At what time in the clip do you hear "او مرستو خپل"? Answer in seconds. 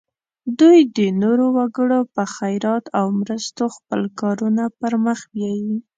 2.99-4.01